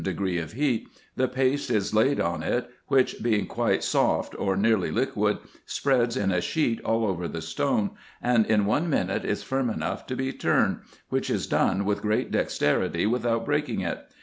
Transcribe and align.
85 0.01 0.15
degree 0.15 0.37
of 0.39 0.53
heat, 0.53 0.87
the 1.15 1.27
paste 1.27 1.69
is 1.69 1.93
laid 1.93 2.19
on 2.19 2.41
it, 2.41 2.67
which 2.87 3.17
being 3.21 3.45
quite 3.45 3.83
soft, 3.83 4.33
or 4.39 4.57
nearly 4.57 4.89
liquid, 4.89 5.37
spreads 5.67 6.17
in 6.17 6.31
a 6.31 6.41
sheet 6.41 6.81
all 6.83 7.05
over 7.05 7.27
the 7.27 7.39
stone, 7.39 7.91
and 8.19 8.47
in 8.47 8.65
one 8.65 8.89
minute 8.89 9.23
is 9.23 9.43
firm 9.43 9.69
enough 9.69 10.07
to 10.07 10.15
be 10.15 10.33
turned, 10.33 10.79
which 11.09 11.29
is 11.29 11.45
done 11.45 11.85
with 11.85 12.01
great 12.01 12.31
dexterity 12.31 13.05
without 13.05 13.45
breaking 13.45 13.81
it. 13.81 13.99